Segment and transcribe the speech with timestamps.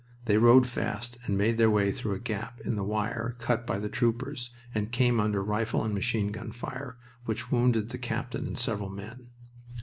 [0.25, 3.77] They rode fast and made their way through a gap in the wire cut by
[3.77, 8.57] the troopers, and came under rifle and machine gun fire, which wounded the captain and
[8.57, 9.27] several men.